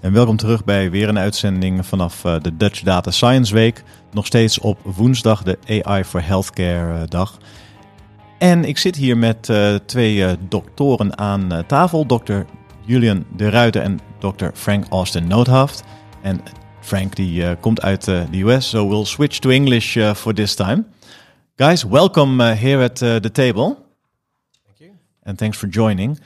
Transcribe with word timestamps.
En 0.00 0.12
welkom 0.12 0.36
terug 0.36 0.64
bij 0.64 0.90
weer 0.90 1.08
een 1.08 1.18
uitzending 1.18 1.86
vanaf 1.86 2.24
uh, 2.24 2.40
de 2.40 2.56
Dutch 2.56 2.80
Data 2.80 3.10
Science 3.10 3.54
Week. 3.54 3.82
Nog 4.12 4.26
steeds 4.26 4.58
op 4.58 4.78
woensdag, 4.82 5.42
de 5.42 5.82
AI 5.84 6.04
for 6.04 6.22
Healthcare 6.22 6.94
uh, 6.94 7.02
dag. 7.08 7.38
En 8.38 8.64
ik 8.64 8.78
zit 8.78 8.96
hier 8.96 9.16
met 9.16 9.48
uh, 9.48 9.74
twee 9.74 10.36
doktoren 10.48 11.18
aan 11.18 11.64
tafel. 11.66 12.06
Dr. 12.06 12.40
Julian 12.84 13.24
de 13.36 13.50
Ruiter 13.50 13.82
en 13.82 14.00
Dr. 14.18 14.46
Frank 14.54 14.84
Austin 14.88 15.26
Noodhaft. 15.26 15.82
En 16.22 16.40
Frank 16.80 17.16
die 17.16 17.56
komt 17.56 17.82
uit 17.82 18.04
de 18.04 18.42
US, 18.42 18.68
so 18.68 18.88
we'll 18.88 19.04
switch 19.04 19.38
to 19.38 19.50
English 19.50 19.98
for 20.14 20.34
this 20.34 20.54
time. 20.54 20.84
Guys, 21.56 21.84
welcome 21.84 22.44
here 22.44 22.82
at 22.82 22.96
the 22.96 23.30
table. 23.32 23.76
Thank 24.64 24.78
you. 24.78 24.90
And 25.22 25.38
thanks 25.38 25.58
for 25.58 25.68
joining. 25.68 26.18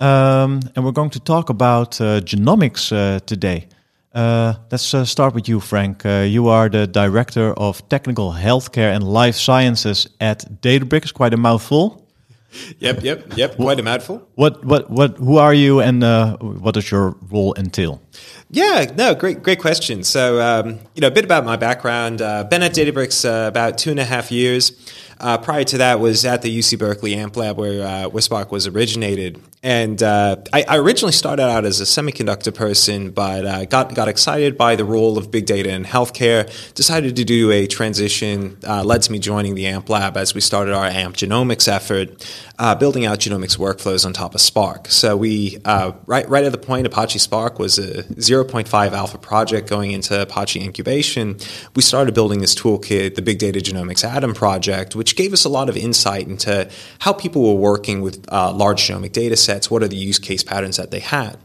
Um, 0.00 0.60
and 0.74 0.84
we're 0.84 0.92
going 0.92 1.10
to 1.10 1.20
talk 1.20 1.50
about 1.50 2.00
uh, 2.00 2.20
genomics 2.22 2.90
uh, 2.90 3.20
today. 3.20 3.68
Uh, 4.14 4.54
let's 4.70 4.94
uh, 4.94 5.04
start 5.04 5.34
with 5.34 5.48
you, 5.48 5.60
Frank. 5.60 6.04
Uh, 6.04 6.24
you 6.26 6.48
are 6.48 6.68
the 6.68 6.86
director 6.86 7.52
of 7.52 7.86
technical 7.90 8.32
healthcare 8.32 8.94
and 8.94 9.04
life 9.04 9.36
sciences 9.36 10.08
at 10.20 10.62
Databricks. 10.62 11.12
Quite 11.12 11.34
a 11.34 11.36
mouthful. 11.36 12.06
Yep, 12.80 13.04
yep, 13.04 13.36
yep. 13.36 13.54
Quite 13.54 13.78
a 13.78 13.82
mouthful. 13.82 14.26
What, 14.34 14.64
what, 14.64 14.90
what? 14.90 15.18
Who 15.18 15.36
are 15.36 15.54
you, 15.54 15.80
and 15.80 16.02
uh, 16.02 16.36
what 16.38 16.74
does 16.74 16.90
your 16.90 17.14
role 17.30 17.54
entail? 17.56 18.02
Yeah, 18.50 18.90
no, 18.96 19.14
great, 19.14 19.44
great 19.44 19.60
question. 19.60 20.02
So, 20.02 20.40
um, 20.40 20.80
you 20.96 21.00
know, 21.00 21.06
a 21.06 21.12
bit 21.12 21.24
about 21.24 21.44
my 21.44 21.54
background. 21.54 22.18
been 22.18 22.62
at 22.64 22.74
Databricks 22.74 23.24
about 23.24 23.78
two 23.78 23.92
and 23.92 24.00
a 24.00 24.04
half 24.04 24.32
years. 24.32 24.72
Uh, 25.20 25.36
prior 25.36 25.64
to 25.64 25.78
that 25.78 26.00
was 26.00 26.24
at 26.24 26.40
the 26.40 26.58
UC 26.58 26.78
Berkeley 26.78 27.14
Amp 27.14 27.36
Lab 27.36 27.58
where, 27.58 27.86
uh, 27.86 28.08
was 28.08 28.66
originated. 28.66 29.40
And 29.62 30.02
uh, 30.02 30.36
I, 30.54 30.64
I, 30.66 30.78
originally 30.78 31.12
started 31.12 31.42
out 31.42 31.66
as 31.66 31.82
a 31.82 31.84
semiconductor 31.84 32.54
person, 32.54 33.10
but 33.10 33.44
uh, 33.44 33.64
got, 33.66 33.94
got 33.94 34.08
excited 34.08 34.56
by 34.56 34.74
the 34.74 34.86
role 34.86 35.18
of 35.18 35.30
big 35.30 35.44
data 35.44 35.70
in 35.70 35.84
healthcare, 35.84 36.48
decided 36.72 37.14
to 37.16 37.24
do 37.26 37.50
a 37.50 37.66
transition, 37.66 38.56
uh, 38.66 38.82
led 38.82 39.02
to 39.02 39.12
me 39.12 39.18
joining 39.18 39.56
the 39.56 39.66
Amp 39.66 39.90
Lab 39.90 40.16
as 40.16 40.34
we 40.34 40.40
started 40.40 40.72
our 40.72 40.86
AMP 40.86 41.14
genomics 41.14 41.68
effort, 41.68 42.26
uh, 42.60 42.74
building 42.74 43.04
out 43.04 43.18
genomics 43.18 43.58
workflows 43.58 44.06
on 44.06 44.12
top 44.12 44.34
of 44.34 44.40
Spark. 44.40 44.88
So 44.88 45.16
we, 45.16 45.58
right, 45.66 46.28
right 46.28 46.44
at 46.44 46.52
the 46.52 46.58
point 46.58 46.86
Apache 46.86 47.18
Spark 47.18 47.58
was 47.58 47.78
a 47.78 48.04
0.5 48.04 48.92
alpha 48.92 49.18
project 49.18 49.68
going 49.68 49.90
into 49.90 50.22
Apache 50.22 50.60
incubation, 50.60 51.36
we 51.74 51.82
started 51.82 52.14
building 52.14 52.40
this 52.40 52.54
toolkit, 52.54 53.16
the 53.16 53.22
Big 53.22 53.38
Data 53.38 53.58
Genomics 53.58 54.08
ADAM 54.08 54.34
project, 54.34 54.94
which 54.94 55.10
which 55.10 55.16
gave 55.16 55.32
us 55.32 55.44
a 55.44 55.48
lot 55.48 55.68
of 55.68 55.76
insight 55.76 56.28
into 56.28 56.70
how 57.00 57.12
people 57.12 57.42
were 57.42 57.60
working 57.60 58.00
with 58.00 58.24
uh, 58.30 58.52
large 58.52 58.86
genomic 58.86 59.10
data 59.10 59.36
sets, 59.36 59.68
what 59.68 59.82
are 59.82 59.88
the 59.88 59.96
use 59.96 60.20
case 60.20 60.44
patterns 60.44 60.76
that 60.76 60.92
they 60.92 61.00
had. 61.00 61.36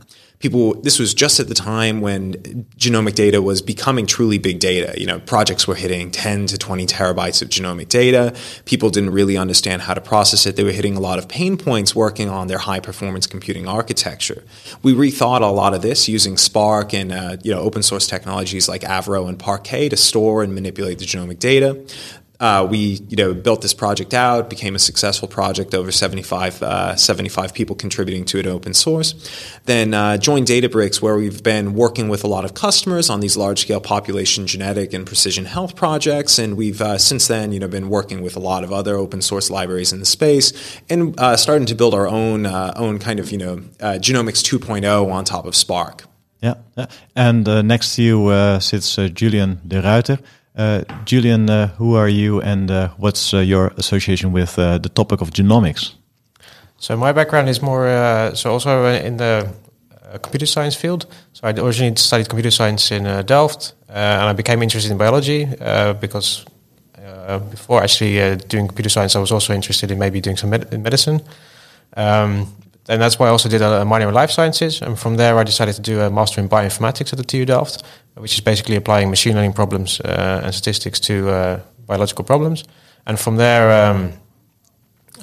People, 0.45 0.75
this 0.75 0.99
was 0.99 1.15
just 1.15 1.39
at 1.39 1.47
the 1.47 1.55
time 1.55 2.01
when 2.01 2.33
genomic 2.77 3.15
data 3.15 3.41
was 3.41 3.63
becoming 3.63 4.05
truly 4.05 4.37
big 4.37 4.59
data. 4.59 4.93
You 4.95 5.07
know, 5.07 5.19
projects 5.19 5.67
were 5.67 5.73
hitting 5.73 6.11
10 6.11 6.45
to 6.45 6.57
20 6.59 6.85
terabytes 6.85 7.41
of 7.41 7.49
genomic 7.49 7.89
data. 7.89 8.31
People 8.65 8.91
didn't 8.91 9.09
really 9.09 9.37
understand 9.37 9.81
how 9.81 9.95
to 9.95 10.01
process 10.01 10.45
it. 10.45 10.55
They 10.55 10.63
were 10.63 10.69
hitting 10.69 10.95
a 10.97 10.99
lot 10.99 11.17
of 11.17 11.27
pain 11.27 11.57
points 11.57 11.95
working 11.95 12.29
on 12.29 12.45
their 12.45 12.59
high 12.59 12.79
performance 12.79 13.25
computing 13.25 13.67
architecture. 13.67 14.43
We 14.83 14.93
rethought 14.93 15.41
a 15.41 15.47
lot 15.47 15.73
of 15.73 15.81
this 15.81 16.07
using 16.07 16.37
Spark 16.37 16.93
and 16.93 17.11
uh, 17.11 17.37
you 17.41 17.51
know 17.51 17.61
open 17.61 17.81
source 17.81 18.05
technologies 18.05 18.69
like 18.69 18.81
Avro 18.81 19.27
and 19.27 19.39
Parquet 19.39 19.89
to 19.89 19.97
store 19.97 20.43
and 20.43 20.53
manipulate 20.53 20.99
the 20.99 21.05
genomic 21.05 21.39
data 21.39 21.83
uh, 22.39 22.67
we 22.69 22.99
you 23.09 23.15
know 23.15 23.33
built 23.33 23.61
this 23.61 23.73
project 23.73 24.13
out, 24.13 24.49
became 24.49 24.75
a 24.75 24.79
successful 24.79 25.27
project, 25.27 25.73
over 25.73 25.91
75, 25.91 26.61
uh, 26.61 26.95
75 26.95 27.53
people 27.53 27.75
contributing 27.75 28.25
to 28.25 28.39
it 28.39 28.47
open 28.47 28.73
source. 28.73 29.13
Then 29.65 29.93
uh, 29.93 30.17
joined 30.17 30.47
Databricks, 30.47 31.01
where 31.01 31.15
we've 31.15 31.41
been 31.43 31.73
working 31.73 32.09
with 32.09 32.23
a 32.23 32.27
lot 32.27 32.45
of 32.45 32.53
customers 32.53 33.09
on 33.09 33.19
these 33.19 33.37
large 33.37 33.61
scale 33.61 33.79
population 33.79 34.47
genetic 34.47 34.93
and 34.93 35.05
precision 35.05 35.45
health 35.45 35.75
projects, 35.75 36.37
and 36.37 36.57
we've 36.57 36.81
uh, 36.81 36.97
since 36.97 37.27
then 37.27 37.51
you 37.51 37.59
know 37.59 37.67
been 37.67 37.89
working 37.89 38.21
with 38.21 38.35
a 38.35 38.39
lot 38.39 38.63
of 38.63 38.73
other 38.73 38.95
open 38.95 39.21
source 39.21 39.49
libraries 39.49 39.93
in 39.93 39.99
the 39.99 40.05
space, 40.05 40.81
and 40.89 41.17
uh, 41.19 41.37
starting 41.37 41.65
to 41.67 41.75
build 41.75 41.93
our 41.93 42.07
own 42.07 42.45
uh, 42.45 42.73
own 42.75 42.99
kind 42.99 43.19
of 43.19 43.31
you 43.31 43.37
know 43.37 43.57
genomics 43.79 44.43
2.0 44.43 45.11
on 45.11 45.23
top 45.23 45.45
of 45.45 45.55
Spark. 45.55 46.03
Yeah, 46.41 46.55
and 47.15 47.47
next 47.67 47.95
to 47.95 48.01
you 48.03 48.59
sits 48.59 48.95
Julian 48.95 49.61
de 49.65 49.81
Ruiter. 49.81 50.19
Uh, 50.57 50.83
Julian, 51.03 51.49
uh, 51.49 51.67
who 51.77 51.95
are 51.95 52.07
you 52.07 52.41
and 52.41 52.71
uh, 52.71 52.87
what's 52.97 53.33
uh, 53.33 53.39
your 53.39 53.73
association 53.77 54.31
with 54.31 54.57
uh, 54.57 54.77
the 54.77 54.89
topic 54.89 55.21
of 55.21 55.31
genomics? 55.31 55.95
So 56.77 56.95
my 56.95 57.11
background 57.11 57.49
is 57.49 57.61
more, 57.61 57.87
so 58.35 58.51
also 58.51 58.85
in 58.85 59.17
the 59.17 59.47
computer 60.21 60.45
science 60.45 60.75
field. 60.75 61.05
So 61.33 61.47
I 61.47 61.51
originally 61.51 61.95
studied 61.95 62.29
computer 62.29 62.51
science 62.51 62.91
in 62.91 63.03
Delft 63.25 63.73
and 63.89 64.29
I 64.29 64.33
became 64.33 64.61
interested 64.61 64.91
in 64.91 64.97
biology 64.97 65.45
because 65.99 66.45
before 67.49 67.81
actually 67.81 68.35
doing 68.47 68.67
computer 68.67 68.89
science, 68.89 69.15
I 69.15 69.19
was 69.19 69.31
also 69.31 69.53
interested 69.53 69.89
in 69.89 69.97
maybe 69.97 70.21
doing 70.21 70.37
some 70.37 70.49
med 70.49 70.71
medicine. 70.83 71.21
Um, 71.97 72.47
and 72.87 73.01
that's 73.01 73.17
why 73.17 73.27
I 73.27 73.29
also 73.29 73.49
did 73.49 73.61
a 73.61 73.83
minor 73.83 74.07
in 74.07 74.13
life 74.13 74.29
sciences. 74.29 74.81
And 74.81 74.97
from 74.97 75.17
there, 75.17 75.37
I 75.39 75.43
decided 75.43 75.75
to 75.75 75.81
do 75.81 76.01
a 76.01 76.09
master 76.09 76.39
in 76.39 76.47
bioinformatics 76.47 77.11
at 77.13 77.17
the 77.17 77.23
TU 77.23 77.45
Delft, 77.45 77.83
which 78.15 78.33
is 78.33 78.41
basically 78.41 78.75
applying 78.75 79.09
machine 79.09 79.33
learning 79.33 79.53
problems 79.53 79.99
uh, 80.01 80.41
and 80.43 80.53
statistics 80.53 80.99
to 81.01 81.29
uh, 81.29 81.59
biological 81.87 82.23
problems. 82.23 82.63
And 83.07 83.19
from 83.19 83.37
there, 83.37 83.89
um, 83.89 84.13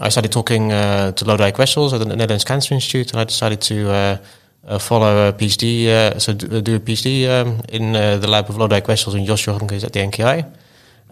I 0.01 0.09
started 0.09 0.33
talking 0.33 0.72
uh, 0.72 1.12
to 1.12 1.25
Lodewijk 1.25 1.59
Wessels 1.59 1.93
at 1.93 1.99
the 1.99 2.17
Netherlands 2.17 2.45
Cancer 2.45 2.75
Institute, 2.75 3.12
and 3.12 3.21
I 3.21 3.25
decided 3.25 3.61
to 3.62 3.91
uh, 3.91 4.17
uh, 4.67 4.78
follow 4.78 5.28
a 5.28 5.33
PhD, 5.33 5.87
uh, 5.87 6.19
so 6.19 6.33
do, 6.33 6.61
do, 6.61 6.77
a 6.77 6.81
PhD 6.81 7.28
um, 7.28 7.61
in 7.69 7.93
the 7.93 8.28
lab 8.28 8.49
of 8.49 8.56
Lodewijk 8.56 8.89
Wessels 8.89 9.15
and 9.15 9.27
Jos 9.27 9.43
Jonkers 9.43 9.84
at 9.84 9.93
the 9.93 10.01
NKI. 10.01 10.45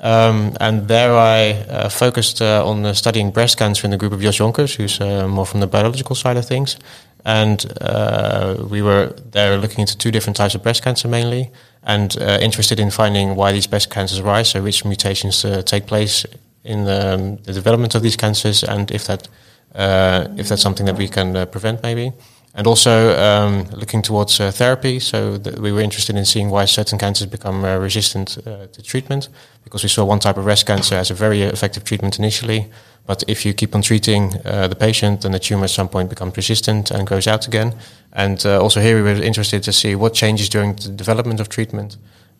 Um, 0.02 0.56
and 0.60 0.88
there 0.88 1.14
I 1.14 1.50
uh, 1.68 1.88
focused 1.90 2.40
uh, 2.40 2.66
on 2.66 2.94
studying 2.94 3.30
breast 3.30 3.58
cancer 3.58 3.86
in 3.86 3.90
the 3.90 3.98
group 3.98 4.12
of 4.12 4.20
Jos 4.20 4.38
Jonkers, 4.38 4.76
who's 4.76 5.00
uh, 5.00 5.28
more 5.28 5.44
from 5.44 5.60
the 5.60 5.66
biological 5.66 6.16
side 6.16 6.36
of 6.36 6.46
things. 6.46 6.76
And 7.24 7.70
uh, 7.82 8.64
we 8.70 8.80
were 8.80 9.14
there 9.30 9.58
looking 9.58 9.80
into 9.80 9.98
two 9.98 10.10
different 10.10 10.36
types 10.36 10.54
of 10.54 10.62
breast 10.62 10.82
cancer 10.82 11.06
mainly, 11.06 11.50
and 11.82 12.16
uh, 12.18 12.38
interested 12.40 12.80
in 12.80 12.90
finding 12.90 13.36
why 13.36 13.52
these 13.52 13.66
breast 13.66 13.90
cancers 13.90 14.20
arise, 14.20 14.50
so 14.50 14.62
which 14.62 14.84
mutations 14.86 15.44
take 15.64 15.86
place 15.86 16.24
in 16.64 16.84
the, 16.84 17.14
um, 17.14 17.36
the, 17.44 17.52
development 17.52 17.94
of 17.94 18.02
these 18.02 18.16
cancers, 18.16 18.64
and 18.64 18.90
if 18.90 19.06
that 19.06 19.28
if 19.74 20.48
that's 20.48 20.62
something 20.62 20.86
that 20.86 20.96
we 20.96 21.08
can 21.08 21.46
prevent 21.48 21.82
maybe 21.82 22.12
and 22.54 22.66
also 22.66 23.16
um, 23.18 23.64
looking 23.70 24.02
towards 24.02 24.40
uh, 24.40 24.50
therapy. 24.50 24.98
So 24.98 25.38
we 25.60 25.72
were 25.72 25.80
interested 25.80 26.16
in 26.16 26.24
seeing 26.24 26.50
why 26.50 26.64
certain 26.64 26.98
cancers 26.98 27.26
become 27.26 27.64
uh, 27.64 27.76
resistant 27.76 28.38
uh, 28.38 28.66
to 28.66 28.82
treatment, 28.82 29.28
because 29.64 29.82
we 29.82 29.88
saw 29.88 30.04
one 30.04 30.18
type 30.18 30.36
of 30.36 30.44
breast 30.44 30.66
cancer 30.66 30.96
as 30.96 31.10
a 31.10 31.14
very 31.14 31.42
effective 31.42 31.84
treatment 31.84 32.18
initially, 32.18 32.66
but 33.06 33.22
if 33.28 33.46
you 33.46 33.54
keep 33.54 33.74
on 33.74 33.82
treating 33.82 34.34
uh, 34.44 34.68
the 34.68 34.76
patient, 34.76 35.22
then 35.22 35.32
the 35.32 35.38
tumor 35.38 35.64
at 35.64 35.70
some 35.70 35.88
point 35.88 36.10
becomes 36.10 36.36
resistant 36.36 36.90
and 36.90 37.06
goes 37.06 37.26
out 37.26 37.46
again. 37.46 37.74
And 38.12 38.44
uh, 38.44 38.60
also 38.60 38.80
here 38.80 38.96
we 38.96 39.02
were 39.02 39.22
interested 39.22 39.62
to 39.62 39.72
see 39.72 39.94
what 39.94 40.14
changes 40.14 40.48
during 40.48 40.74
the 40.74 40.88
development 40.88 41.40
of 41.40 41.48
treatment. 41.48 41.96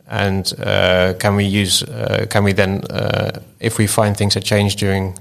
And 0.08 0.52
uh, 0.58 1.14
can 1.20 1.36
we 1.36 1.44
use? 1.44 1.84
can 2.30 2.42
we 2.42 2.52
then, 2.52 2.82
if 3.60 3.78
we 3.78 3.86
find 3.86 4.16
things 4.16 4.34
that 4.34 4.44
change 4.44 4.74
during 4.74 5.16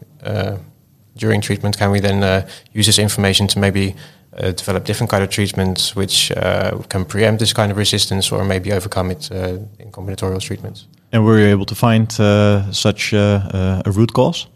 during 1.16 1.42
treatment, 1.42 1.78
can 1.78 1.92
we 1.92 2.00
then 2.00 2.44
use 2.74 2.88
this 2.88 2.98
information 2.98 3.48
to 3.48 3.60
maybe 3.60 3.96
develop 4.40 4.86
different 4.86 5.10
kind 5.10 5.24
of 5.24 5.30
treatments 5.30 5.96
which 5.96 6.32
uh, 6.32 6.78
can 6.90 7.06
preempt 7.06 7.40
this 7.40 7.54
kind 7.54 7.72
of 7.72 7.78
resistance 7.78 8.32
or 8.32 8.44
maybe 8.44 8.72
overcome 8.72 9.12
it 9.12 9.30
uh, 9.32 9.58
in 9.80 9.92
combinatorial 9.92 10.42
treatments. 10.42 10.88
And 11.12 11.26
were 11.26 11.40
you 11.40 11.48
able 11.48 11.66
to 11.66 11.76
find 11.76 12.08
uh, 12.20 12.72
such 12.72 13.14
uh, 13.14 13.82
a 13.86 13.92
root 13.92 14.14
cause? 14.14 14.48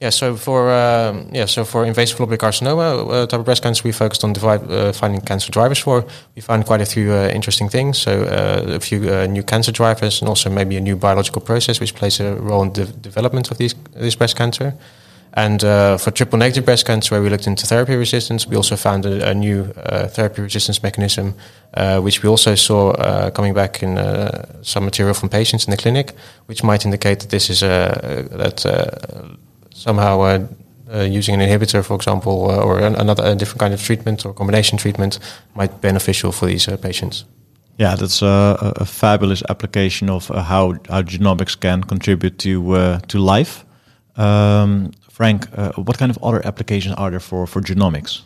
Yeah, 0.00 0.10
so 0.10 0.36
for 0.36 0.70
um, 0.70 1.30
yeah, 1.32 1.46
so 1.46 1.64
for 1.64 1.86
invasive 1.86 2.18
lobular 2.18 2.36
carcinoma 2.36 3.26
type 3.28 3.40
of 3.40 3.44
breast 3.46 3.62
cancer, 3.62 3.82
we 3.82 3.92
focused 3.92 4.24
on 4.24 4.34
divide, 4.34 4.94
finding 4.94 5.22
cancer 5.22 5.50
drivers 5.50 5.78
for. 5.78 6.04
We 6.34 6.42
found 6.42 6.66
quite 6.66 6.82
a 6.82 6.86
few 6.86 7.14
interesting 7.14 7.70
things. 7.70 7.98
So 7.98 8.10
a 8.76 8.78
few 8.78 9.00
new 9.26 9.42
cancer 9.42 9.72
drivers, 9.72 10.20
and 10.20 10.28
also 10.28 10.50
maybe 10.50 10.76
a 10.76 10.80
new 10.80 10.96
biological 10.96 11.40
process 11.40 11.80
which 11.80 11.94
plays 11.94 12.20
a 12.20 12.34
role 12.34 12.62
in 12.62 12.72
the 12.74 12.84
development 12.84 13.50
of 13.50 13.56
these 13.56 13.74
this 13.94 14.16
breast 14.16 14.36
cancer. 14.36 14.74
And 15.36 15.62
uh, 15.62 15.98
for 15.98 16.10
triple 16.10 16.38
negative 16.38 16.64
breast 16.64 16.86
cancer, 16.86 17.14
where 17.14 17.22
we 17.22 17.28
looked 17.28 17.46
into 17.46 17.66
therapy 17.66 17.94
resistance, 17.94 18.46
we 18.46 18.56
also 18.56 18.74
found 18.74 19.04
a, 19.04 19.30
a 19.30 19.34
new 19.34 19.70
uh, 19.76 20.08
therapy 20.08 20.40
resistance 20.40 20.82
mechanism, 20.82 21.34
uh, 21.74 22.00
which 22.00 22.22
we 22.22 22.28
also 22.28 22.54
saw 22.54 22.92
uh, 22.92 23.30
coming 23.30 23.52
back 23.52 23.82
in 23.82 23.98
uh, 23.98 24.62
some 24.62 24.86
material 24.86 25.12
from 25.12 25.28
patients 25.28 25.66
in 25.66 25.72
the 25.72 25.76
clinic, 25.76 26.14
which 26.46 26.64
might 26.64 26.86
indicate 26.86 27.20
that 27.20 27.28
this 27.28 27.50
is 27.50 27.62
a 27.62 28.26
that 28.30 28.64
somehow 29.74 30.48
using 31.04 31.34
an 31.34 31.46
inhibitor, 31.46 31.84
for 31.84 31.96
example, 31.96 32.32
or 32.32 32.78
another 32.78 33.24
a 33.26 33.34
different 33.34 33.60
kind 33.60 33.74
of 33.74 33.82
treatment 33.82 34.24
or 34.24 34.32
combination 34.32 34.78
treatment 34.78 35.18
might 35.54 35.70
be 35.70 35.88
beneficial 35.88 36.32
for 36.32 36.46
these 36.46 36.66
patients. 36.80 37.26
Yeah, 37.78 37.94
that's 37.94 38.22
a, 38.22 38.72
a, 38.76 38.86
fabulous 38.86 39.42
application 39.50 40.08
of 40.08 40.28
how 40.28 40.76
how 40.88 41.02
genomics 41.02 41.60
can 41.60 41.82
contribute 41.82 42.38
to 42.38 43.00
to 43.08 43.18
life. 43.18 43.66
Um, 44.16 44.92
Frank, 45.16 45.46
uh, 45.56 45.72
what 45.76 45.96
kind 45.96 46.10
of 46.10 46.18
other 46.22 46.46
applications 46.46 46.94
are 46.96 47.10
there 47.10 47.20
for, 47.20 47.46
for 47.46 47.62
genomics? 47.62 48.20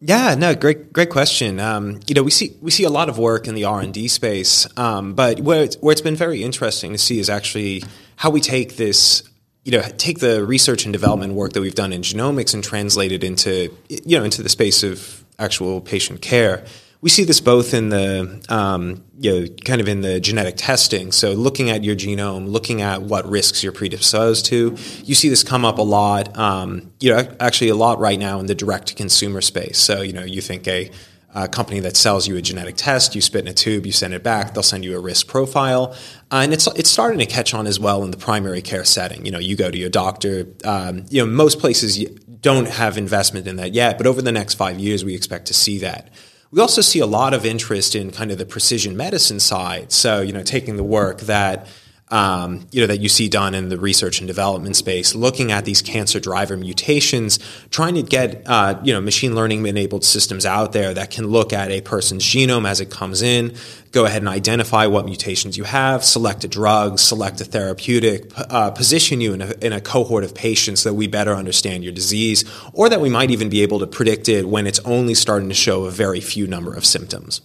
Yeah, 0.00 0.36
no, 0.36 0.54
great, 0.54 0.92
great 0.92 1.10
question. 1.10 1.58
Um, 1.58 1.98
you 2.06 2.14
know, 2.14 2.22
we 2.22 2.30
see 2.30 2.54
we 2.62 2.70
see 2.70 2.84
a 2.84 2.90
lot 2.90 3.08
of 3.08 3.18
work 3.18 3.48
in 3.48 3.56
the 3.56 3.64
R 3.64 3.80
and 3.80 3.92
D 3.92 4.06
space, 4.06 4.64
um, 4.78 5.14
but 5.14 5.40
where 5.40 5.64
it's, 5.64 5.74
where 5.78 5.90
it's 5.90 6.00
been 6.00 6.14
very 6.14 6.44
interesting 6.44 6.92
to 6.92 6.98
see 6.98 7.18
is 7.18 7.28
actually 7.28 7.82
how 8.14 8.30
we 8.30 8.40
take 8.40 8.76
this, 8.76 9.24
you 9.64 9.72
know, 9.72 9.82
take 9.96 10.20
the 10.20 10.44
research 10.44 10.84
and 10.84 10.92
development 10.92 11.32
work 11.32 11.54
that 11.54 11.60
we've 11.60 11.74
done 11.74 11.92
in 11.92 12.02
genomics 12.02 12.54
and 12.54 12.62
translate 12.62 13.10
it 13.10 13.24
into, 13.24 13.76
you 13.88 14.16
know, 14.16 14.22
into 14.22 14.40
the 14.40 14.48
space 14.48 14.84
of 14.84 15.24
actual 15.40 15.80
patient 15.80 16.22
care 16.22 16.64
we 17.00 17.10
see 17.10 17.24
this 17.24 17.40
both 17.40 17.74
in 17.74 17.90
the 17.90 18.44
um, 18.48 19.04
you 19.18 19.40
know 19.40 19.46
kind 19.64 19.80
of 19.80 19.88
in 19.88 20.00
the 20.00 20.20
genetic 20.20 20.56
testing. 20.56 21.12
So 21.12 21.32
looking 21.32 21.70
at 21.70 21.84
your 21.84 21.94
genome, 21.94 22.48
looking 22.48 22.82
at 22.82 23.02
what 23.02 23.28
risks 23.28 23.62
you're 23.62 23.72
predisposed 23.72 24.46
to. 24.46 24.76
You 25.04 25.14
see 25.14 25.28
this 25.28 25.44
come 25.44 25.64
up 25.64 25.78
a 25.78 25.82
lot. 25.82 26.36
Um, 26.36 26.92
you 27.00 27.14
know, 27.14 27.36
actually 27.40 27.68
a 27.68 27.76
lot 27.76 27.98
right 28.00 28.18
now 28.18 28.40
in 28.40 28.46
the 28.46 28.54
direct 28.54 28.88
to 28.88 28.94
consumer 28.94 29.40
space. 29.40 29.78
So 29.78 30.02
you 30.02 30.12
know, 30.12 30.24
you 30.24 30.40
think 30.40 30.66
a 30.66 30.90
a 31.34 31.46
company 31.46 31.78
that 31.80 31.96
sells 31.96 32.26
you 32.26 32.36
a 32.36 32.42
genetic 32.42 32.74
test, 32.76 33.14
you 33.14 33.20
spit 33.20 33.42
in 33.42 33.48
a 33.48 33.54
tube, 33.54 33.84
you 33.84 33.92
send 33.92 34.14
it 34.14 34.22
back, 34.22 34.54
they'll 34.54 34.62
send 34.62 34.82
you 34.82 34.96
a 34.96 35.00
risk 35.00 35.26
profile, 35.28 35.94
uh, 36.32 36.40
and 36.42 36.52
it's 36.52 36.66
it's 36.68 36.90
starting 36.90 37.18
to 37.18 37.26
catch 37.26 37.54
on 37.54 37.66
as 37.66 37.78
well 37.78 38.02
in 38.02 38.10
the 38.10 38.16
primary 38.16 38.62
care 38.62 38.84
setting. 38.84 39.24
You 39.24 39.30
know, 39.30 39.38
you 39.38 39.54
go 39.54 39.70
to 39.70 39.78
your 39.78 39.90
doctor. 39.90 40.48
Um, 40.64 41.04
you 41.10 41.24
know, 41.24 41.30
most 41.30 41.60
places 41.60 42.02
don't 42.40 42.68
have 42.68 42.96
investment 42.96 43.46
in 43.46 43.56
that 43.56 43.72
yet, 43.72 43.98
but 43.98 44.06
over 44.06 44.22
the 44.22 44.32
next 44.32 44.54
five 44.54 44.78
years, 44.78 45.04
we 45.04 45.14
expect 45.14 45.46
to 45.46 45.54
see 45.54 45.78
that. 45.78 46.10
We 46.50 46.60
also 46.62 46.80
see 46.80 46.98
a 46.98 47.06
lot 47.06 47.34
of 47.34 47.44
interest 47.44 47.94
in 47.94 48.10
kind 48.10 48.30
of 48.30 48.38
the 48.38 48.46
precision 48.46 48.96
medicine 48.96 49.38
side. 49.38 49.92
So, 49.92 50.22
you 50.22 50.32
know, 50.32 50.42
taking 50.42 50.76
the 50.76 50.84
work 50.84 51.20
that 51.22 51.66
um, 52.10 52.66
you 52.70 52.80
know 52.80 52.86
that 52.86 53.00
you 53.00 53.08
see 53.08 53.28
done 53.28 53.54
in 53.54 53.68
the 53.68 53.78
research 53.78 54.20
and 54.20 54.26
development 54.26 54.76
space, 54.76 55.14
looking 55.14 55.52
at 55.52 55.64
these 55.64 55.82
cancer 55.82 56.20
driver 56.20 56.56
mutations, 56.56 57.38
trying 57.70 57.94
to 57.94 58.02
get 58.02 58.42
uh, 58.46 58.78
you 58.82 58.92
know 58.92 59.00
machine 59.00 59.34
learning 59.34 59.66
enabled 59.66 60.04
systems 60.04 60.46
out 60.46 60.72
there 60.72 60.94
that 60.94 61.10
can 61.10 61.26
look 61.26 61.52
at 61.52 61.70
a 61.70 61.80
person's 61.80 62.24
genome 62.24 62.66
as 62.66 62.80
it 62.80 62.90
comes 62.90 63.20
in, 63.22 63.54
go 63.92 64.04
ahead 64.04 64.22
and 64.22 64.28
identify 64.28 64.86
what 64.86 65.04
mutations 65.04 65.56
you 65.56 65.64
have, 65.64 66.04
select 66.04 66.44
a 66.44 66.48
drug, 66.48 66.98
select 66.98 67.40
a 67.40 67.44
therapeutic, 67.44 68.30
uh, 68.36 68.70
position 68.70 69.20
you 69.20 69.34
in 69.34 69.42
a, 69.42 69.52
in 69.60 69.72
a 69.72 69.80
cohort 69.80 70.24
of 70.24 70.34
patients 70.34 70.84
that 70.84 70.94
we 70.94 71.06
better 71.06 71.34
understand 71.34 71.84
your 71.84 71.92
disease, 71.92 72.44
or 72.72 72.88
that 72.88 73.00
we 73.00 73.08
might 73.08 73.30
even 73.30 73.48
be 73.48 73.62
able 73.62 73.78
to 73.78 73.86
predict 73.86 74.28
it 74.28 74.48
when 74.48 74.66
it's 74.66 74.80
only 74.80 75.14
starting 75.14 75.48
to 75.48 75.54
show 75.54 75.84
a 75.84 75.90
very 75.90 76.20
few 76.20 76.46
number 76.46 76.74
of 76.74 76.84
symptoms. 76.84 77.42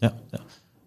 Yeah, 0.00 0.10
yeah. 0.32 0.40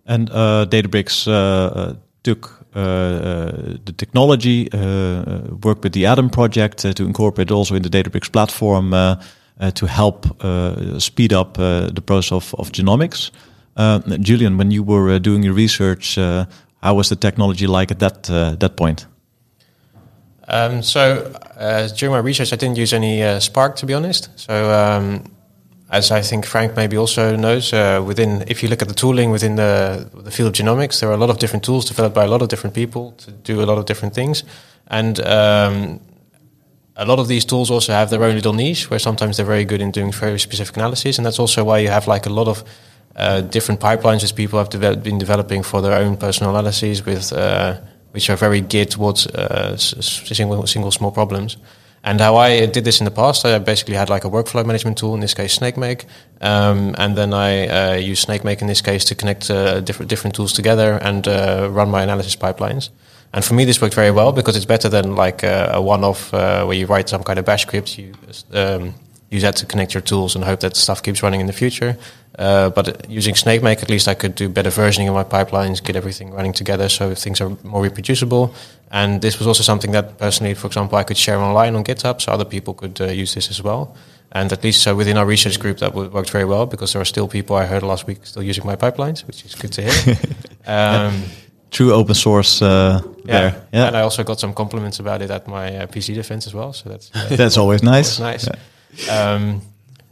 and 0.05 0.29
uh, 0.29 0.65
Databricks 0.69 1.27
uh, 1.27 1.31
uh, 1.31 1.95
took 2.23 2.56
Uh, 2.75 2.79
uh, 2.79 3.77
the 3.85 3.93
technology, 3.95 4.69
uh, 4.71 4.77
uh, 4.77 5.55
work 5.63 5.83
with 5.83 5.93
the 5.93 6.05
Adam 6.05 6.29
project 6.29 6.79
to 6.79 7.03
incorporate 7.05 7.51
also 7.51 7.75
in 7.75 7.81
the 7.81 7.89
Databricks 7.89 8.31
platform 8.31 8.91
to 9.73 9.87
help 9.87 10.25
speed 11.01 11.33
up 11.33 11.53
the 11.55 12.03
process 12.05 12.31
of, 12.31 12.55
of 12.59 12.71
genomics. 12.71 13.31
Julian, 14.19 14.57
when 14.57 14.71
you 14.71 14.83
were 14.83 15.19
doing 15.19 15.43
your 15.43 15.53
research, 15.53 16.15
how 16.15 16.93
was 16.93 17.09
the 17.09 17.15
technology 17.15 17.67
like 17.67 17.91
at 17.91 17.99
that 17.99 18.23
that 18.59 18.75
point? 18.75 19.07
Um, 20.47 20.81
so 20.81 21.33
uh, 21.57 21.87
during 21.89 22.13
my 22.13 22.19
research, 22.19 22.53
I 22.53 22.55
didn't 22.55 22.77
use 22.77 22.93
any 22.93 23.21
uh, 23.21 23.39
Spark 23.39 23.75
to 23.77 23.85
be 23.85 23.93
honest. 23.93 24.29
So 24.35 24.71
um, 24.71 25.23
as 25.89 26.11
I 26.11 26.21
think 26.21 26.45
Frank 26.45 26.75
maybe 26.75 26.97
also 26.97 27.35
knows, 27.35 27.71
uh, 27.71 28.03
within 28.05 28.43
if 28.47 28.61
you 28.61 28.69
look 28.69 28.81
at 28.81 28.87
the 28.87 28.93
tooling 28.93 29.31
within 29.31 29.55
the 29.55 30.09
the 30.23 30.31
field 30.31 30.47
of 30.47 30.53
genomics, 30.53 30.99
there 30.99 31.09
are 31.09 31.13
a 31.13 31.17
lot 31.17 31.29
of 31.29 31.37
different 31.37 31.63
tools 31.63 31.85
developed 31.85 32.15
by 32.15 32.23
a 32.23 32.27
lot 32.27 32.41
of 32.41 32.49
different 32.49 32.75
people 32.75 33.13
to 33.17 33.31
do 33.31 33.61
a 33.61 33.65
lot 33.65 33.77
of 33.77 33.85
different 33.85 34.13
things, 34.13 34.43
and 34.87 35.19
um, 35.19 35.99
a 36.95 37.05
lot 37.05 37.19
of 37.19 37.27
these 37.27 37.45
tools 37.45 37.71
also 37.71 37.93
have 37.93 38.09
their 38.09 38.23
own 38.23 38.35
little 38.35 38.53
niche, 38.53 38.89
where 38.89 38.99
sometimes 38.99 39.37
they're 39.37 39.45
very 39.45 39.65
good 39.65 39.81
in 39.81 39.91
doing 39.91 40.11
very 40.11 40.39
specific 40.39 40.75
analyses, 40.75 41.17
and 41.17 41.25
that's 41.25 41.39
also 41.39 41.63
why 41.63 41.77
you 41.77 41.89
have 41.89 42.07
like 42.07 42.25
a 42.25 42.33
lot 42.33 42.47
of 42.47 42.63
uh, 43.15 43.41
different 43.41 43.79
pipelines 43.79 44.21
that 44.21 44.35
people 44.35 44.59
have 44.59 44.69
been 45.03 45.17
developing 45.17 45.63
for 45.63 45.81
their 45.81 45.93
own 45.93 46.17
personal 46.17 46.51
analyses, 46.55 47.05
with 47.05 47.31
uh, 47.31 47.79
which 48.11 48.29
are 48.29 48.35
very 48.35 48.61
geared 48.61 48.91
towards 48.91 49.27
uh, 49.27 49.77
single 49.77 50.67
single 50.67 50.91
small 50.91 51.11
problems. 51.11 51.57
And 52.07 52.21
how 52.21 52.37
I 52.37 52.65
did 52.67 52.85
this 52.85 53.01
in 53.01 53.05
the 53.05 53.11
past, 53.11 53.43
I 53.43 53.59
basically 53.59 53.95
had 53.95 54.09
like 54.09 54.23
a 54.23 54.29
workflow 54.29 54.65
management 54.65 54.97
tool, 54.97 55.13
in 55.13 55.19
this 55.19 55.33
case 55.33 55.59
SnakeMake, 55.59 56.05
um, 56.39 56.95
and 56.97 57.17
then 57.17 57.33
I 57.33 57.67
uh, 57.67 57.95
use 57.95 58.23
SnakeMake 58.23 58.61
in 58.61 58.67
this 58.67 58.79
case 58.79 59.03
to 59.05 59.15
connect 59.15 59.51
uh, 59.51 59.81
different 59.81 60.09
different 60.09 60.33
tools 60.33 60.53
together 60.53 60.99
and 61.01 61.27
uh, 61.27 61.67
run 61.69 61.89
my 61.89 62.03
analysis 62.03 62.33
pipelines. 62.37 62.91
And 63.33 63.43
for 63.43 63.55
me, 63.55 63.65
this 63.65 63.81
worked 63.81 63.93
very 63.93 64.11
well 64.11 64.31
because 64.31 64.55
it's 64.55 64.65
better 64.65 64.87
than 64.87 65.17
like 65.17 65.43
a, 65.43 65.71
a 65.73 65.81
one-off 65.81 66.33
uh, 66.33 66.63
where 66.63 66.77
you 66.77 66.85
write 66.85 67.09
some 67.09 67.23
kind 67.25 67.39
of 67.39 67.43
bash 67.43 67.63
script, 67.63 67.97
you 67.97 68.13
um, 68.53 68.93
use 69.29 69.41
that 69.41 69.55
to 69.57 69.65
connect 69.65 69.93
your 69.93 70.01
tools 70.01 70.35
and 70.35 70.43
hope 70.45 70.61
that 70.61 70.75
stuff 70.75 71.03
keeps 71.03 71.21
running 71.21 71.41
in 71.41 71.47
the 71.47 71.53
future. 71.53 71.97
Uh, 72.37 72.69
but 72.69 73.09
using 73.09 73.33
SnakeMake, 73.33 73.81
at 73.81 73.89
least 73.89 74.07
I 74.07 74.13
could 74.13 74.35
do 74.35 74.47
better 74.47 74.69
versioning 74.69 75.07
of 75.07 75.15
my 75.15 75.23
pipelines, 75.23 75.83
get 75.83 75.95
everything 75.95 76.31
running 76.31 76.53
together 76.53 76.87
so 76.87 77.15
things 77.15 77.41
are 77.41 77.57
more 77.63 77.81
reproducible. 77.81 78.53
And 78.91 79.21
this 79.21 79.39
was 79.39 79.47
also 79.47 79.63
something 79.63 79.91
that 79.91 80.17
personally, 80.17 80.53
for 80.53 80.67
example, 80.67 80.97
I 80.97 81.03
could 81.03 81.17
share 81.17 81.39
online 81.39 81.75
on 81.75 81.83
GitHub 81.83 82.21
so 82.21 82.31
other 82.31 82.45
people 82.45 82.73
could 82.73 83.01
uh, 83.01 83.05
use 83.05 83.33
this 83.33 83.49
as 83.49 83.61
well. 83.61 83.95
And 84.31 84.51
at 84.51 84.63
least 84.63 84.83
so 84.83 84.95
within 84.95 85.17
our 85.17 85.25
research 85.25 85.59
group, 85.59 85.79
that 85.79 85.93
worked 85.93 86.29
very 86.29 86.45
well 86.45 86.65
because 86.65 86.93
there 86.93 87.01
are 87.01 87.05
still 87.05 87.27
people 87.27 87.55
I 87.55 87.65
heard 87.65 87.81
last 87.81 88.07
week 88.07 88.25
still 88.25 88.43
using 88.43 88.65
my 88.65 88.75
pipelines, 88.75 89.25
which 89.25 89.43
is 89.45 89.55
good 89.55 89.71
to 89.73 89.81
hear. 89.81 90.17
um, 90.67 91.23
True 91.69 91.93
open 91.93 92.15
source 92.15 92.61
uh, 92.61 93.01
yeah. 93.25 93.39
there. 93.39 93.67
Yeah. 93.73 93.87
And 93.87 93.97
I 93.97 94.01
also 94.01 94.23
got 94.23 94.39
some 94.39 94.53
compliments 94.53 94.99
about 94.99 95.21
it 95.21 95.31
at 95.31 95.47
my 95.47 95.75
uh, 95.75 95.87
PhD 95.87 96.15
defense 96.15 96.47
as 96.47 96.53
well. 96.53 96.71
So 96.71 96.89
that's 96.89 97.11
uh, 97.13 97.27
that's 97.35 97.57
always 97.57 97.83
nice. 97.83 98.19
nice. 98.19 98.47
Yeah. 98.47 98.55
Um, 99.09 99.61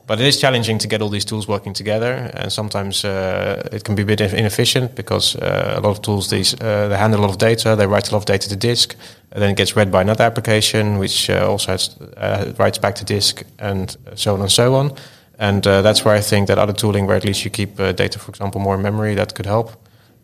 but 0.07 0.19
it 0.19 0.27
is 0.27 0.39
challenging 0.39 0.77
to 0.79 0.87
get 0.87 1.01
all 1.01 1.09
these 1.09 1.25
tools 1.25 1.47
working 1.47 1.73
together, 1.73 2.31
and 2.35 2.51
sometimes 2.51 3.03
uh, 3.03 3.67
it 3.71 3.83
can 3.83 3.95
be 3.95 4.03
a 4.03 4.05
bit 4.05 4.21
inefficient 4.21 4.93
because 4.95 5.35
uh, 5.35 5.73
a 5.77 5.81
lot 5.81 5.89
of 5.89 6.01
tools 6.01 6.29
these 6.29 6.53
uh, 6.61 6.87
they 6.89 6.97
handle 6.97 7.19
a 7.19 7.23
lot 7.23 7.31
of 7.31 7.37
data, 7.37 7.75
they 7.75 7.87
write 7.87 8.09
a 8.09 8.11
lot 8.11 8.19
of 8.19 8.25
data 8.25 8.47
to 8.49 8.55
disk, 8.55 8.95
and 9.31 9.41
then 9.41 9.49
it 9.49 9.57
gets 9.57 9.75
read 9.75 9.91
by 9.91 10.01
another 10.01 10.23
application, 10.23 10.99
which 10.99 11.29
uh, 11.29 11.49
also 11.49 11.71
has, 11.71 11.97
uh, 12.17 12.53
writes 12.57 12.77
back 12.77 12.93
to 12.95 13.05
disk, 13.05 13.43
and 13.57 13.97
so 14.15 14.35
on 14.35 14.41
and 14.41 14.51
so 14.51 14.75
on. 14.75 14.91
And 15.39 15.65
uh, 15.65 15.81
that's 15.81 16.05
where 16.05 16.15
I 16.15 16.21
think 16.21 16.47
that 16.47 16.59
other 16.59 16.73
tooling, 16.73 17.07
where 17.07 17.17
at 17.17 17.25
least 17.25 17.43
you 17.43 17.49
keep 17.51 17.75
data, 17.75 18.19
for 18.19 18.29
example, 18.29 18.61
more 18.61 18.75
in 18.75 18.81
memory, 18.81 19.15
that 19.15 19.33
could 19.33 19.47
help. 19.47 19.71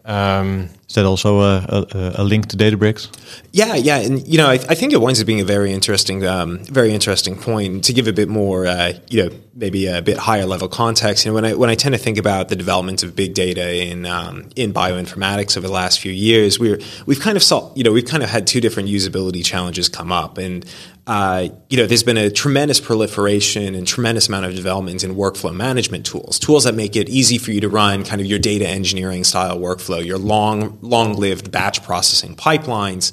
Um, 0.03 0.69
Is 0.89 0.95
that 0.95 1.05
also 1.05 1.41
a, 1.41 1.57
a, 1.69 2.11
a, 2.15 2.23
link 2.23 2.47
to 2.47 2.57
Databricks? 2.57 3.07
Yeah, 3.51 3.75
yeah, 3.75 3.97
and 3.97 4.27
you 4.27 4.39
know, 4.39 4.47
I, 4.47 4.53
I, 4.53 4.73
think 4.75 4.93
it 4.93 4.97
winds 4.97 5.21
up 5.21 5.27
being 5.27 5.39
a 5.39 5.45
very 5.45 5.71
interesting, 5.71 6.25
um, 6.25 6.57
very 6.65 6.91
interesting 6.91 7.37
point. 7.37 7.83
To 7.83 7.93
give 7.93 8.07
a 8.07 8.13
bit 8.13 8.27
more, 8.27 8.65
uh, 8.65 8.93
you 9.09 9.23
know, 9.23 9.35
maybe 9.53 9.85
a 9.85 10.01
bit 10.01 10.17
higher 10.17 10.47
level 10.47 10.67
context. 10.67 11.23
You 11.23 11.31
know, 11.31 11.35
when 11.35 11.45
I 11.45 11.53
when 11.53 11.69
I 11.69 11.75
tend 11.75 11.93
to 11.93 11.99
think 11.99 12.17
about 12.17 12.49
the 12.49 12.55
development 12.55 13.03
of 13.03 13.15
big 13.15 13.35
data 13.35 13.75
in 13.75 14.07
um, 14.07 14.49
in 14.55 14.73
bioinformatics 14.73 15.55
over 15.55 15.67
the 15.67 15.73
last 15.73 15.99
few 15.99 16.11
years, 16.11 16.59
we're 16.59 16.79
we've 17.05 17.21
kind 17.21 17.37
of 17.37 17.43
saw, 17.43 17.71
you 17.75 17.83
know, 17.83 17.91
we've 17.91 18.05
kind 18.05 18.23
of 18.23 18.29
had 18.29 18.47
two 18.47 18.59
different 18.59 18.89
usability 18.89 19.45
challenges 19.45 19.87
come 19.87 20.11
up, 20.11 20.39
and 20.39 20.65
uh, 21.07 21.47
you 21.69 21.77
know, 21.77 21.87
there's 21.87 22.03
been 22.03 22.17
a 22.17 22.29
tremendous 22.29 22.79
proliferation 22.79 23.73
and 23.73 23.87
tremendous 23.87 24.27
amount 24.27 24.45
of 24.45 24.55
developments 24.55 25.03
in 25.03 25.15
workflow 25.15 25.53
management 25.53 26.05
tools, 26.05 26.37
tools 26.37 26.63
that 26.65 26.75
make 26.75 26.95
it 26.95 27.09
easy 27.09 27.37
for 27.37 27.51
you 27.51 27.61
to 27.61 27.69
run 27.69 28.03
kind 28.03 28.21
of 28.21 28.27
your 28.27 28.39
data 28.39 28.67
engineering 28.67 29.23
style 29.23 29.57
workflow, 29.57 30.05
your 30.05 30.19
long, 30.19 30.77
long-lived 30.81 31.51
batch 31.51 31.83
processing 31.83 32.35
pipelines. 32.35 33.11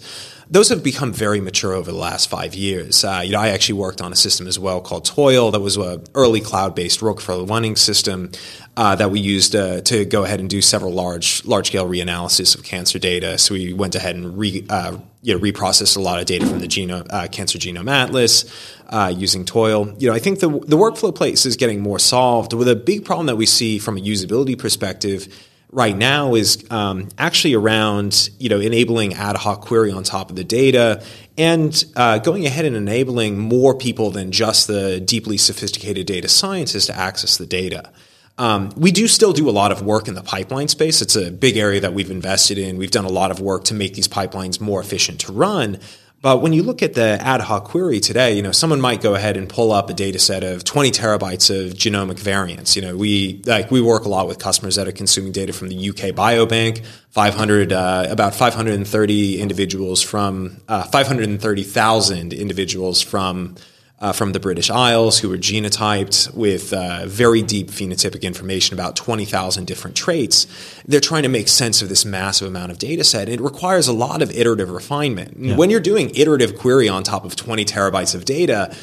Those 0.51 0.71
have 0.71 0.83
become 0.83 1.13
very 1.13 1.43
mature 1.43 1.75
over 1.75 1.91
the 1.91 1.99
last 1.99 2.31
five 2.31 2.55
years. 2.55 3.05
Uh, 3.05 3.21
you 3.23 3.33
know, 3.33 3.41
I 3.41 3.49
actually 3.49 3.79
worked 3.79 4.01
on 4.01 4.13
a 4.13 4.17
system 4.17 4.47
as 4.47 4.59
well 4.59 4.81
called 4.81 5.05
Toil 5.05 5.51
that 5.51 5.61
was 5.61 5.77
an 5.77 6.05
early 6.15 6.41
cloud-based 6.41 7.01
workflow 7.01 7.49
running 7.49 7.77
system 7.77 8.31
uh, 8.75 8.95
that 8.95 9.11
we 9.11 9.21
used 9.21 9.55
uh, 9.55 9.83
to 9.83 10.07
go 10.07 10.25
ahead 10.25 10.41
and 10.41 10.49
do 10.49 10.63
several 10.63 10.93
large 10.93 11.45
large 11.45 11.67
scale 11.67 11.87
reanalysis 11.87 12.57
of 12.57 12.65
cancer 12.65 12.99
data. 12.99 13.37
So 13.37 13.55
we 13.55 13.75
went 13.75 13.95
ahead 13.95 14.17
and 14.17 14.39
re, 14.39 14.65
uh, 14.71 14.97
you 15.21 15.35
know, 15.35 15.41
reprocessed 15.41 15.99
a 15.99 16.01
lot 16.01 16.19
of 16.19 16.25
data 16.25 16.47
from 16.47 16.61
the 16.61 16.69
genome, 16.69 17.07
uh, 17.11 17.29
Cancer 17.29 17.59
Genome 17.59 17.91
Atlas 17.91 18.47
uh, 18.89 19.13
using 19.15 19.45
Toil. 19.45 19.95
You 19.99 20.09
know, 20.09 20.15
I 20.15 20.19
think 20.19 20.41
the 20.41 20.49
the 20.49 20.79
workflow 20.79 21.15
place 21.15 21.45
is 21.45 21.57
getting 21.57 21.81
more 21.81 21.99
solved. 21.99 22.55
With 22.55 22.69
a 22.69 22.77
big 22.77 23.05
problem 23.05 23.27
that 23.27 23.37
we 23.37 23.45
see 23.45 23.79
from 23.79 23.99
a 23.99 24.01
usability 24.01 24.59
perspective 24.59 25.29
right 25.71 25.97
now 25.97 26.35
is 26.35 26.65
um, 26.71 27.09
actually 27.19 27.55
around 27.55 28.31
you 28.39 28.49
know 28.49 28.61
enabling 28.61 29.15
ad 29.15 29.37
hoc 29.37 29.61
query 29.61 29.93
on 29.93 30.03
top 30.03 30.31
of 30.31 30.37
the 30.37 30.45
data 30.45 31.03
and 31.37 31.85
uh, 31.95 32.19
going 32.19 32.47
ahead 32.47 32.65
and 32.65 32.75
enabling 32.75 33.39
more 33.39 33.75
people 33.77 34.11
than 34.11 34.33
just 34.33 34.67
the 34.67 35.01
deeply 35.01 35.37
sophisticated 35.37 36.07
data 36.07 36.29
scientists 36.29 36.87
to 36.87 36.97
access 36.97 37.37
the 37.37 37.47
data. 37.47 37.91
Um, 38.39 38.73
we 38.77 38.93
do 38.93 39.09
still 39.09 39.33
do 39.33 39.49
a 39.49 39.51
lot 39.51 39.73
of 39.73 39.83
work 39.83 40.07
in 40.07 40.15
the 40.15 40.23
pipeline 40.23 40.69
space. 40.69 41.03
It's 41.03 41.17
a 41.17 41.31
big 41.31 41.57
area 41.57 41.81
that 41.81 41.93
we've 41.93 42.11
invested 42.11 42.57
in. 42.57 42.77
We've 42.77 42.91
done 42.91 43.05
a 43.05 43.11
lot 43.11 43.33
of 43.33 43.41
work 43.41 43.65
to 43.65 43.75
make 43.75 43.95
these 43.95 44.07
pipelines 44.07 44.61
more 44.61 44.81
efficient 44.81 45.21
to 45.23 45.33
run. 45.33 45.81
But 46.21 46.43
when 46.43 46.53
you 46.53 46.65
look 46.65 46.83
at 46.83 46.95
the 46.95 47.19
ad 47.21 47.41
hoc 47.43 47.65
query 47.65 48.01
today, 48.01 48.35
you 48.35 48.43
know, 48.43 48.51
someone 48.51 48.81
might 48.81 49.01
go 49.01 49.15
ahead 49.15 49.37
and 49.37 49.49
pull 49.49 49.71
up 49.71 49.89
a 49.89 49.95
data 49.95 50.19
set 50.19 50.43
of 50.43 50.65
20 50.65 50.91
terabytes 50.91 51.49
of 51.49 51.75
genomic 51.75 52.19
variants. 52.19 52.75
You 52.75 52.83
know, 52.83 52.97
we 52.97 53.41
like 53.47 53.71
we 53.71 53.81
work 53.81 54.05
a 54.05 54.09
lot 54.09 54.27
with 54.27 54.41
customers 54.41 54.75
that 54.75 54.89
are 54.89 54.93
consuming 54.93 55.31
data 55.31 55.53
from 55.53 55.69
the 55.69 55.91
UK 55.91 56.15
Biobank, 56.15 56.85
500 57.11 57.73
uh, 57.73 58.07
about 58.11 58.35
530 58.35 59.41
individuals 59.41 60.03
from 60.03 60.61
uh, 60.67 60.83
530,000 60.85 62.33
individuals 62.33 63.01
from 63.01 63.55
uh, 64.01 64.13
from 64.13 64.33
the 64.33 64.41
British 64.41 64.71
Isles 64.71 65.19
who 65.19 65.29
were 65.29 65.37
genotyped 65.37 66.33
with 66.35 66.73
uh, 66.73 67.07
very 67.07 67.43
deep 67.43 67.69
phenotypic 67.69 68.23
information 68.23 68.75
about 68.75 68.95
20,000 68.97 69.67
different 69.67 69.97
traits. 69.97 70.47
They're 70.87 71.01
trying 71.01 71.25
to 71.25 71.29
make 71.29 71.49
sense 71.49 71.83
of 71.83 71.89
this 71.89 72.05
massive 72.05 72.49
amount 72.49 72.71
of 72.71 72.79
data 72.79 73.03
set. 73.03 73.29
It 73.29 73.41
requires 73.41 73.89
a 73.89 73.93
lot 73.93 74.23
of 74.23 74.31
iterative 74.31 74.71
refinement. 74.71 75.37
Yeah. 75.39 75.57
When 75.57 75.71
you're 75.71 75.81
doing 75.81 76.11
iterative 76.15 76.57
query 76.57 76.89
on 76.89 77.03
top 77.03 77.25
of 77.25 77.35
20 77.35 77.65
terabytes 77.65 78.15
of 78.15 78.25
data, 78.25 78.75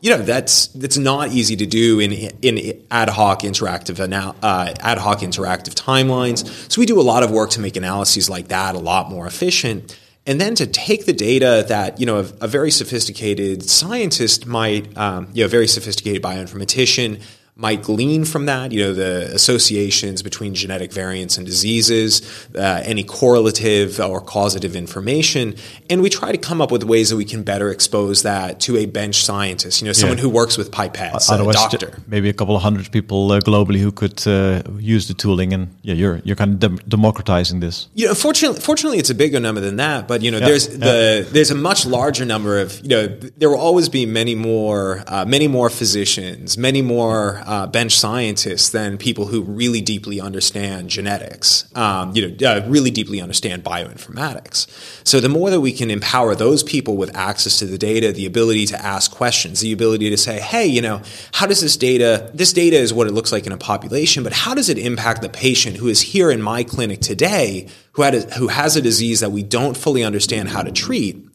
you 0.00 0.10
know 0.10 0.18
that's 0.18 0.68
that's 0.68 0.96
not 0.96 1.32
easy 1.32 1.56
to 1.56 1.66
do 1.66 1.98
in 1.98 2.12
in 2.12 2.84
ad 2.88 3.08
hoc 3.08 3.40
interactive 3.40 3.98
uh, 3.98 4.74
ad 4.78 4.98
hoc 4.98 5.18
interactive 5.20 5.74
timelines. 5.74 6.46
So 6.70 6.80
we 6.80 6.86
do 6.86 7.00
a 7.00 7.02
lot 7.02 7.24
of 7.24 7.32
work 7.32 7.50
to 7.50 7.60
make 7.60 7.74
analyses 7.74 8.30
like 8.30 8.46
that 8.46 8.76
a 8.76 8.78
lot 8.78 9.10
more 9.10 9.26
efficient 9.26 9.98
and 10.28 10.38
then 10.38 10.54
to 10.56 10.66
take 10.66 11.06
the 11.06 11.12
data 11.12 11.64
that 11.68 11.98
you 11.98 12.06
know 12.06 12.18
a, 12.18 12.44
a 12.44 12.46
very 12.46 12.70
sophisticated 12.70 13.68
scientist 13.68 14.46
might, 14.46 14.96
um, 14.96 15.28
you 15.32 15.42
know, 15.42 15.48
very 15.48 15.66
sophisticated 15.66 16.22
bioinformatician 16.22 17.20
might 17.58 17.82
glean 17.82 18.24
from 18.24 18.46
that, 18.46 18.70
you 18.70 18.80
know, 18.80 18.94
the 18.94 19.34
associations 19.34 20.22
between 20.22 20.54
genetic 20.54 20.92
variants 20.92 21.36
and 21.36 21.44
diseases, 21.44 22.22
uh, 22.54 22.80
any 22.84 23.02
correlative 23.02 23.98
or 23.98 24.20
causative 24.20 24.76
information, 24.76 25.56
and 25.90 26.00
we 26.00 26.08
try 26.08 26.30
to 26.30 26.38
come 26.38 26.62
up 26.62 26.70
with 26.70 26.84
ways 26.84 27.10
that 27.10 27.16
we 27.16 27.24
can 27.24 27.42
better 27.42 27.68
expose 27.68 28.22
that 28.22 28.60
to 28.60 28.76
a 28.76 28.86
bench 28.86 29.24
scientist, 29.24 29.82
you 29.82 29.86
know, 29.86 29.92
someone 29.92 30.18
yeah. 30.18 30.22
who 30.22 30.30
works 30.30 30.56
with 30.56 30.70
pipettes, 30.70 31.28
Otherwise, 31.32 31.56
a 31.56 31.58
doctor. 31.58 31.98
Maybe 32.06 32.28
a 32.28 32.32
couple 32.32 32.54
of 32.54 32.62
hundred 32.62 32.92
people 32.92 33.32
uh, 33.32 33.40
globally 33.40 33.80
who 33.80 33.90
could 33.90 34.24
uh, 34.28 34.62
use 34.78 35.08
the 35.08 35.14
tooling, 35.14 35.52
and 35.52 35.74
yeah, 35.82 35.94
you're 35.94 36.20
you're 36.22 36.36
kind 36.36 36.52
of 36.52 36.60
dem 36.60 36.76
democratizing 36.86 37.58
this. 37.58 37.88
You 37.94 38.06
know, 38.06 38.14
fortunately, 38.14 38.60
fortunately, 38.60 38.98
it's 38.98 39.10
a 39.10 39.16
bigger 39.16 39.40
number 39.40 39.60
than 39.60 39.76
that, 39.76 40.06
but 40.06 40.22
you 40.22 40.30
know, 40.30 40.38
yeah. 40.38 40.46
there's 40.46 40.68
yeah. 40.68 40.78
the 40.78 41.28
there's 41.32 41.50
a 41.50 41.56
much 41.56 41.86
larger 41.86 42.24
number 42.24 42.60
of 42.60 42.80
you 42.84 42.90
know, 42.90 43.06
there 43.08 43.50
will 43.50 43.58
always 43.58 43.88
be 43.88 44.06
many 44.06 44.36
more 44.36 45.02
uh, 45.08 45.24
many 45.24 45.48
more 45.48 45.68
physicians, 45.70 46.56
many 46.56 46.82
more 46.82 47.42
uh, 47.48 47.66
bench 47.66 47.98
scientists 47.98 48.68
than 48.68 48.98
people 48.98 49.24
who 49.24 49.40
really 49.40 49.80
deeply 49.80 50.20
understand 50.20 50.90
genetics, 50.90 51.64
um, 51.74 52.14
you 52.14 52.28
know, 52.28 52.46
uh, 52.46 52.62
really 52.68 52.90
deeply 52.90 53.22
understand 53.22 53.64
bioinformatics. 53.64 54.66
So 55.02 55.18
the 55.18 55.30
more 55.30 55.48
that 55.48 55.62
we 55.62 55.72
can 55.72 55.90
empower 55.90 56.34
those 56.34 56.62
people 56.62 56.98
with 56.98 57.16
access 57.16 57.58
to 57.60 57.64
the 57.64 57.78
data, 57.78 58.12
the 58.12 58.26
ability 58.26 58.66
to 58.66 58.84
ask 58.84 59.10
questions, 59.10 59.60
the 59.60 59.72
ability 59.72 60.10
to 60.10 60.18
say, 60.18 60.38
hey, 60.38 60.66
you 60.66 60.82
know, 60.82 61.00
how 61.32 61.46
does 61.46 61.62
this 61.62 61.78
data, 61.78 62.30
this 62.34 62.52
data 62.52 62.76
is 62.76 62.92
what 62.92 63.06
it 63.06 63.14
looks 63.14 63.32
like 63.32 63.46
in 63.46 63.52
a 63.52 63.56
population, 63.56 64.22
but 64.22 64.34
how 64.34 64.54
does 64.54 64.68
it 64.68 64.76
impact 64.76 65.22
the 65.22 65.30
patient 65.30 65.78
who 65.78 65.88
is 65.88 66.02
here 66.02 66.30
in 66.30 66.42
my 66.42 66.62
clinic 66.62 67.00
today 67.00 67.66
who, 67.92 68.02
had 68.02 68.14
a, 68.14 68.20
who 68.34 68.48
has 68.48 68.76
a 68.76 68.82
disease 68.82 69.20
that 69.20 69.32
we 69.32 69.42
don't 69.42 69.74
fully 69.74 70.04
understand 70.04 70.50
how 70.50 70.60
to 70.60 70.70
treat? 70.70 71.26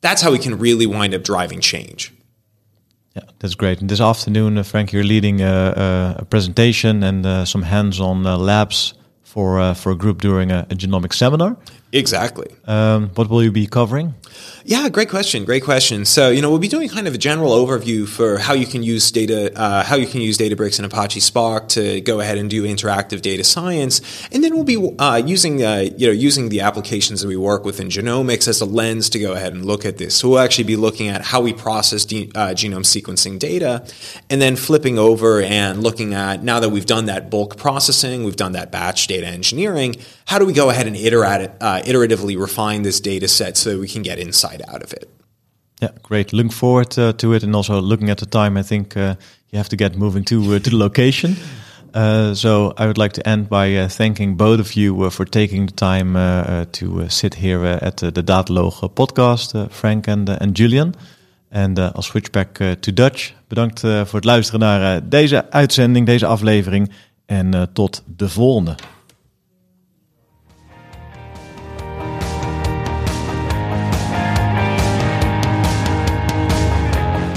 That's 0.00 0.22
how 0.22 0.32
we 0.32 0.38
can 0.38 0.58
really 0.58 0.86
wind 0.86 1.12
up 1.12 1.22
driving 1.22 1.60
change. 1.60 2.14
Yeah, 3.16 3.22
that's 3.38 3.54
great. 3.54 3.80
And 3.80 3.88
this 3.88 4.00
afternoon, 4.00 4.58
uh, 4.58 4.64
Frank, 4.64 4.92
you're 4.92 5.04
leading 5.04 5.40
a, 5.40 6.16
a 6.18 6.24
presentation 6.24 7.02
and 7.04 7.24
uh, 7.24 7.44
some 7.44 7.62
hands-on 7.62 8.26
uh, 8.26 8.36
labs 8.36 8.94
for 9.22 9.60
uh, 9.60 9.74
for 9.74 9.92
a 9.92 9.94
group 9.96 10.20
during 10.20 10.50
a, 10.50 10.66
a 10.70 10.74
genomic 10.74 11.12
seminar. 11.12 11.56
Exactly. 11.94 12.48
Um, 12.66 13.10
what 13.14 13.30
will 13.30 13.42
you 13.42 13.52
be 13.52 13.68
covering? 13.68 14.14
Yeah, 14.64 14.88
great 14.88 15.08
question. 15.10 15.44
Great 15.44 15.62
question. 15.62 16.04
So, 16.04 16.30
you 16.30 16.42
know, 16.42 16.50
we'll 16.50 16.58
be 16.58 16.68
doing 16.68 16.88
kind 16.88 17.06
of 17.06 17.14
a 17.14 17.18
general 17.18 17.52
overview 17.52 18.08
for 18.08 18.38
how 18.38 18.52
you 18.54 18.66
can 18.66 18.82
use 18.82 19.12
data, 19.12 19.56
uh, 19.56 19.84
how 19.84 19.94
you 19.94 20.06
can 20.06 20.20
use 20.20 20.36
Databricks 20.36 20.78
and 20.78 20.86
Apache 20.86 21.20
Spark 21.20 21.68
to 21.68 22.00
go 22.00 22.18
ahead 22.18 22.36
and 22.38 22.50
do 22.50 22.64
interactive 22.64 23.22
data 23.22 23.44
science, 23.44 24.00
and 24.32 24.42
then 24.42 24.54
we'll 24.54 24.64
be 24.64 24.92
uh, 24.98 25.22
using, 25.24 25.62
uh, 25.62 25.84
you 25.96 26.08
know, 26.08 26.12
using 26.12 26.48
the 26.48 26.62
applications 26.62 27.20
that 27.20 27.28
we 27.28 27.36
work 27.36 27.64
with 27.64 27.78
in 27.78 27.88
genomics 27.88 28.48
as 28.48 28.60
a 28.60 28.64
lens 28.64 29.08
to 29.10 29.20
go 29.20 29.34
ahead 29.34 29.52
and 29.52 29.64
look 29.64 29.84
at 29.84 29.98
this. 29.98 30.16
So, 30.16 30.30
we'll 30.30 30.40
actually 30.40 30.64
be 30.64 30.76
looking 30.76 31.08
at 31.08 31.22
how 31.22 31.40
we 31.40 31.52
process 31.52 32.04
de- 32.04 32.30
uh, 32.34 32.54
genome 32.54 32.84
sequencing 32.84 33.38
data, 33.38 33.86
and 34.30 34.42
then 34.42 34.56
flipping 34.56 34.98
over 34.98 35.42
and 35.42 35.82
looking 35.82 36.12
at 36.14 36.42
now 36.42 36.58
that 36.58 36.70
we've 36.70 36.86
done 36.86 37.04
that 37.06 37.30
bulk 37.30 37.56
processing, 37.56 38.24
we've 38.24 38.34
done 38.34 38.52
that 38.52 38.72
batch 38.72 39.06
data 39.06 39.26
engineering. 39.26 39.94
How 40.26 40.38
do 40.38 40.46
we 40.46 40.54
go 40.54 40.70
ahead 40.70 40.86
and 40.86 40.96
iterate, 40.96 41.50
uh, 41.60 41.82
iteratively 41.84 42.36
refine 42.36 42.82
this 42.82 43.00
data 43.00 43.28
set 43.28 43.56
so 43.56 43.78
we 43.78 43.88
can 43.88 44.02
get 44.02 44.18
insight? 44.18 44.62
out 44.68 44.82
of 44.82 44.92
it. 44.92 45.08
Yeah, 45.80 45.90
great. 46.02 46.32
Looking 46.32 46.52
forward 46.52 46.98
uh, 46.98 47.12
to 47.12 47.32
it, 47.32 47.42
and 47.42 47.54
also 47.54 47.80
looking 47.80 48.10
at 48.10 48.18
the 48.18 48.26
time. 48.26 48.60
I 48.60 48.62
think 48.62 48.96
uh, 48.96 49.14
you 49.50 49.58
have 49.58 49.68
to 49.68 49.76
get 49.76 49.96
moving 49.96 50.24
to 50.24 50.54
uh, 50.54 50.58
to 50.58 50.70
the 50.70 50.76
location. 50.76 51.36
Uh, 51.94 52.34
so 52.34 52.72
I 52.76 52.86
would 52.86 52.98
like 52.98 53.12
to 53.12 53.28
end 53.28 53.48
by 53.48 53.76
uh, 53.76 53.88
thanking 53.88 54.36
both 54.36 54.58
of 54.58 54.72
you 54.72 55.04
uh, 55.04 55.10
for 55.10 55.24
taking 55.24 55.66
the 55.66 55.74
time 55.74 56.16
uh, 56.16 56.20
uh, 56.20 56.64
to 56.72 57.02
uh, 57.02 57.08
sit 57.08 57.34
here 57.34 57.64
at 57.64 57.96
the 57.96 58.22
Dataloog 58.22 58.94
podcast, 58.94 59.70
Frank 59.70 60.08
and 60.08 60.28
and 60.28 60.58
Julian. 60.58 60.94
En 61.50 61.78
I'll 61.78 62.02
switch 62.02 62.30
back 62.30 62.58
to 62.80 62.92
Dutch. 62.92 63.32
Bedankt 63.48 63.80
voor 63.80 64.14
het 64.14 64.24
luisteren 64.24 64.60
naar 64.60 65.08
deze 65.08 65.50
uitzending, 65.50 66.06
deze 66.06 66.26
aflevering. 66.26 66.90
En 67.26 67.70
tot 67.72 68.02
de 68.16 68.28
volgende. 68.28 68.74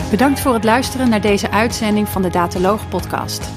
Bedankt 0.09 0.39
voor 0.39 0.53
het 0.53 0.63
luisteren 0.63 1.09
naar 1.09 1.21
deze 1.21 1.51
uitzending 1.51 2.09
van 2.09 2.21
de 2.21 2.29
Dataloog 2.29 2.89
podcast. 2.89 3.49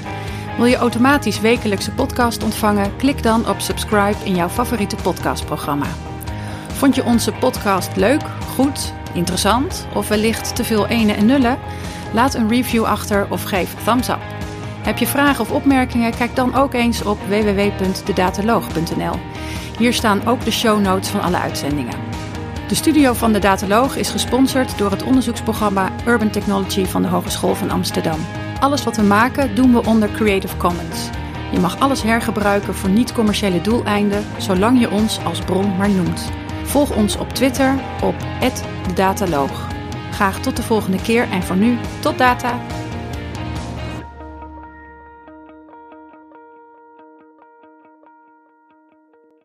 Wil 0.56 0.66
je 0.66 0.76
automatisch 0.76 1.40
wekelijkse 1.40 1.92
podcast 1.92 2.42
ontvangen? 2.42 2.96
Klik 2.96 3.22
dan 3.22 3.48
op 3.48 3.60
subscribe 3.60 4.24
in 4.24 4.34
jouw 4.34 4.48
favoriete 4.48 4.96
podcastprogramma. 4.96 5.86
Vond 6.72 6.94
je 6.94 7.04
onze 7.04 7.32
podcast 7.32 7.96
leuk, 7.96 8.22
goed, 8.54 8.92
interessant 9.12 9.86
of 9.94 10.08
wellicht 10.08 10.56
te 10.56 10.64
veel 10.64 10.86
ene 10.86 11.12
en 11.12 11.26
nullen? 11.26 11.58
Laat 12.12 12.34
een 12.34 12.48
review 12.48 12.84
achter 12.84 13.26
of 13.30 13.42
geef 13.42 13.84
thumbs 13.84 14.08
up. 14.08 14.22
Heb 14.82 14.98
je 14.98 15.06
vragen 15.06 15.40
of 15.40 15.50
opmerkingen? 15.50 16.16
Kijk 16.16 16.36
dan 16.36 16.54
ook 16.54 16.74
eens 16.74 17.02
op 17.02 17.18
www.dedataloog.nl. 17.28 19.14
Hier 19.78 19.92
staan 19.92 20.26
ook 20.26 20.44
de 20.44 20.50
show 20.50 20.80
notes 20.80 21.08
van 21.08 21.20
alle 21.20 21.38
uitzendingen. 21.38 22.09
De 22.70 22.76
studio 22.76 23.12
van 23.12 23.32
de 23.32 23.38
Dataloog 23.38 23.96
is 23.96 24.10
gesponsord 24.10 24.78
door 24.78 24.90
het 24.90 25.02
onderzoeksprogramma 25.02 25.92
Urban 26.06 26.30
Technology 26.30 26.84
van 26.84 27.02
de 27.02 27.08
Hogeschool 27.08 27.54
van 27.54 27.70
Amsterdam. 27.70 28.18
Alles 28.60 28.84
wat 28.84 28.96
we 28.96 29.02
maken 29.02 29.54
doen 29.54 29.72
we 29.72 29.84
onder 29.84 30.10
Creative 30.10 30.56
Commons. 30.56 31.10
Je 31.52 31.58
mag 31.58 31.80
alles 31.80 32.02
hergebruiken 32.02 32.74
voor 32.74 32.90
niet-commerciële 32.90 33.60
doeleinden, 33.60 34.24
zolang 34.38 34.80
je 34.80 34.90
ons 34.90 35.24
als 35.24 35.40
bron 35.40 35.76
maar 35.76 35.90
noemt. 35.90 36.30
Volg 36.64 36.96
ons 36.96 37.16
op 37.16 37.28
Twitter 37.28 37.74
op 38.02 38.14
@dedataloog. 38.86 39.66
Graag 40.10 40.40
tot 40.40 40.56
de 40.56 40.62
volgende 40.62 41.02
keer 41.02 41.28
en 41.30 41.42
voor 41.42 41.56
nu 41.56 41.78
tot 42.00 42.18
data. 42.18 42.60